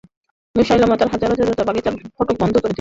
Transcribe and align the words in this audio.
মুসায়লামা 0.55 0.95
ও 0.95 0.99
তার 0.99 1.09
হাজার 1.13 1.29
হাজার 1.31 1.47
যোদ্ধা 1.49 1.65
বাগিচার 1.67 1.93
ফটক 2.17 2.35
বন্ধ 2.41 2.55
করে 2.55 2.61
দিল। 2.61 2.69